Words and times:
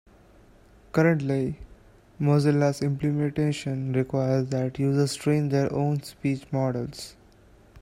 Currently, 0.93 1.59
Mozilla's 2.19 2.81
implementation 2.81 3.93
requires 3.93 4.47
that 4.49 4.79
users 4.79 5.13
train 5.13 5.49
their 5.49 5.71
own 5.71 6.01
speech 6.01 6.43
models. 6.51 7.15